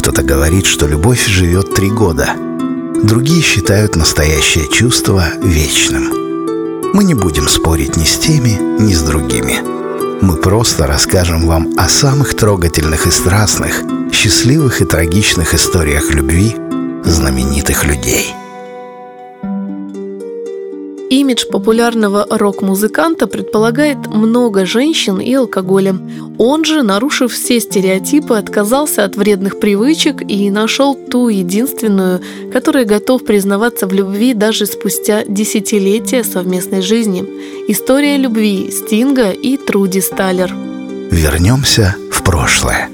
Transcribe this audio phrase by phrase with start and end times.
[0.00, 2.30] Кто-то говорит, что любовь живет три года.
[3.02, 6.94] Другие считают настоящее чувство вечным.
[6.94, 9.58] Мы не будем спорить ни с теми, ни с другими.
[10.22, 16.56] Мы просто расскажем вам о самых трогательных и страстных, счастливых и трагичных историях любви
[17.04, 18.34] знаменитых людей–
[21.30, 25.94] Имидж популярного рок-музыканта предполагает много женщин и алкоголя.
[26.38, 32.20] Он же, нарушив все стереотипы, отказался от вредных привычек и нашел ту единственную,
[32.52, 37.24] которая готов признаваться в любви даже спустя десятилетия совместной жизни.
[37.68, 40.52] История любви Стинга и Труди Сталлер.
[41.12, 42.90] Вернемся в прошлое.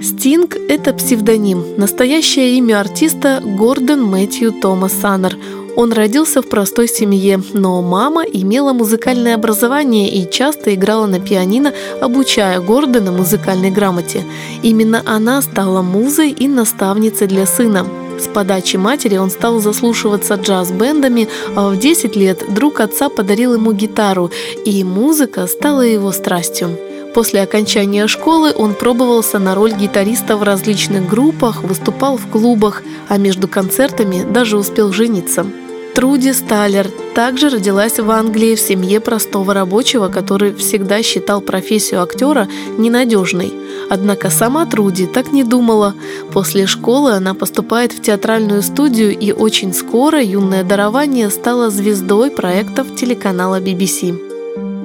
[0.00, 1.64] Стинг– это псевдоним.
[1.76, 5.36] Настоящее имя артиста– Гордон Мэтью Томас Саннер–
[5.76, 11.72] он родился в простой семье, но мама имела музыкальное образование и часто играла на пианино,
[12.00, 14.24] обучая Гордона музыкальной грамоте.
[14.62, 17.86] Именно она стала музой и наставницей для сына.
[18.18, 23.72] С подачи матери он стал заслушиваться джаз-бендами, а в 10 лет друг отца подарил ему
[23.72, 24.30] гитару,
[24.64, 26.78] и музыка стала его страстью.
[27.14, 33.18] После окончания школы он пробовался на роль гитариста в различных группах, выступал в клубах, а
[33.18, 35.46] между концертами даже успел жениться.
[35.94, 42.48] Труди Сталлер также родилась в Англии в семье простого рабочего, который всегда считал профессию актера
[42.78, 43.52] ненадежной.
[43.90, 45.94] Однако сама Труди так не думала.
[46.32, 52.94] После школы она поступает в театральную студию и очень скоро юное дарование стало звездой проектов
[52.96, 54.18] телеканала BBC.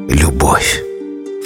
[0.10, 0.87] Любовь.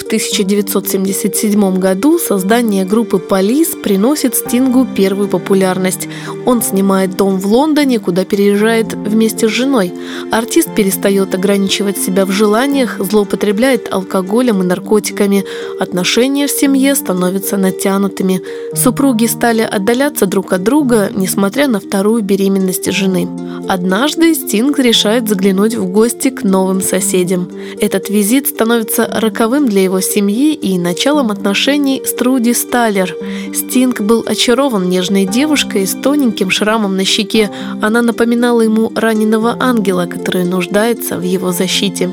[0.04, 6.08] 1977 году создание группы «Полис» приносит Стингу первую популярность.
[6.46, 9.94] Он снимает дом в Лондоне, куда переезжает вместе с женой.
[10.32, 15.44] Артист перестает ограничивать себя в желаниях, злоупотребляет алкоголем и наркотиками.
[15.80, 18.42] Отношения в семье становятся натянутыми.
[18.76, 23.28] Супруги стали отдаляться друг от друга, несмотря на вторую беременность жены.
[23.68, 27.50] Однажды Стинг решает заглянуть в гости к новым соседям.
[27.80, 33.16] Этот визит становится роковым для его семьи и началом отношений с Труди Сталлер.
[33.54, 37.50] Стинг был очарован нежной девушкой с тоненьким шрамом на щеке.
[37.82, 42.10] Она напоминала ему раненого ангела, который нуждается в его защите.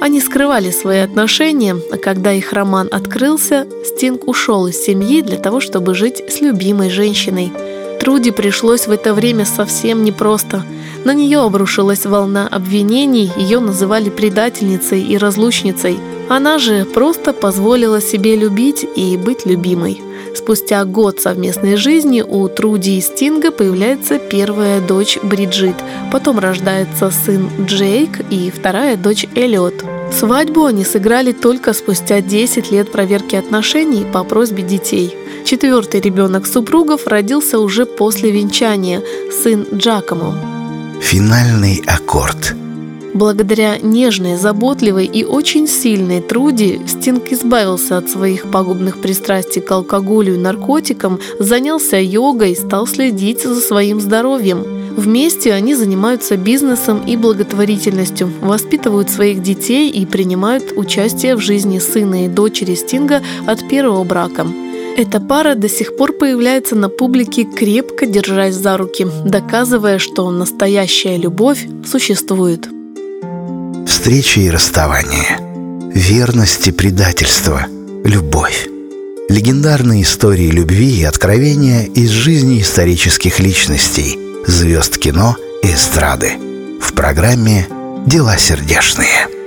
[0.00, 5.60] Они скрывали свои отношения, а когда их роман открылся, Стинг ушел из семьи для того,
[5.60, 7.52] чтобы жить с любимой женщиной.
[8.00, 10.64] Труди пришлось в это время совсем непросто.
[11.04, 15.98] На нее обрушилась волна обвинений, ее называли предательницей и разлучницей–
[16.36, 20.00] она же просто позволила себе любить и быть любимой.
[20.34, 25.76] Спустя год совместной жизни у Труди и Стинга появляется первая дочь Бриджит,
[26.10, 29.84] потом рождается сын Джейк и вторая дочь Эллиот.
[30.18, 35.14] Свадьбу они сыграли только спустя 10 лет проверки отношений по просьбе детей.
[35.44, 39.02] Четвертый ребенок супругов родился уже после венчания,
[39.42, 40.34] сын Джакомо.
[41.00, 42.54] Финальный аккорд–
[43.14, 50.34] Благодаря нежной, заботливой и очень сильной Труди Стинг избавился от своих пагубных пристрастий к алкоголю
[50.34, 54.64] и наркотикам, занялся йогой, стал следить за своим здоровьем.
[54.96, 62.26] Вместе они занимаются бизнесом и благотворительностью, воспитывают своих детей и принимают участие в жизни сына
[62.26, 64.46] и дочери Стинга от первого брака.
[64.96, 71.16] Эта пара до сих пор появляется на публике, крепко держась за руки, доказывая, что настоящая
[71.16, 72.68] любовь существует
[74.02, 75.38] встречи и расставания,
[75.94, 77.66] верность и предательство,
[78.04, 78.66] любовь.
[79.28, 86.32] Легендарные истории любви и откровения из жизни исторических личностей, звезд кино и эстрады.
[86.80, 87.68] В программе
[88.04, 89.41] «Дела сердечные».